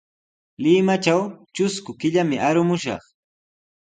Limatraw 0.63 1.21
trusku 1.53 1.91
killami 1.99 2.37
arumushaq. 2.47 3.03